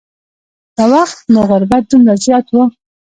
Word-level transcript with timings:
دا 0.75 0.83
وخت 0.93 1.17
نو 1.33 1.39
غربت 1.49 1.83
دومره 1.89 2.13
زیات 2.23 2.47
و. 2.51 2.55